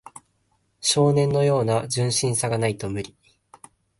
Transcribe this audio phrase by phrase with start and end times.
[0.81, 3.15] 少年のような純真さがないと無理